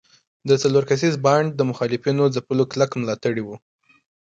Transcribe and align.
د 0.49 0.51
څلور 0.63 0.83
کسیز 0.89 1.13
بانډ 1.25 1.47
د 1.55 1.61
مخالفینو 1.69 2.23
ځپلو 2.35 2.63
کلک 2.71 2.91
ملاتړي 3.01 3.41
وو. 3.43 3.55